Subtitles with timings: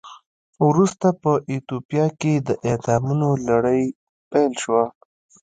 [0.67, 3.83] ورسته په ایتوپیا کې د اعدامونو لړۍ
[4.31, 4.83] پیل شوه.